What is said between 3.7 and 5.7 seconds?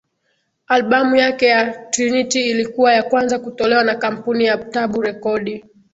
na kampuni ya Tabu rekodi